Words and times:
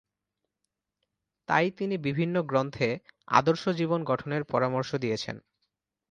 তাই 1.49 1.67
তিনি 1.71 1.95
বিভিন্ন 1.97 2.35
গ্রন্থে 2.41 2.89
আদর্শ 3.29 3.63
জীবন 3.79 3.99
গঠনের 4.03 4.43
পরামর্শ 4.43 4.89
দিয়েছেন। 4.95 5.35